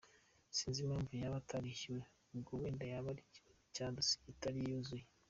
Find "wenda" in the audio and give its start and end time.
2.61-2.83